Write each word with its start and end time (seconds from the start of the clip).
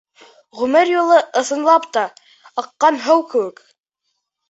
Ғүмер 0.61 0.91
юлы, 0.91 1.19
ысынлап 1.43 1.87
та, 1.99 2.07
аҡҡан 2.65 3.01
һыу 3.07 3.25
кеүек. 3.37 3.67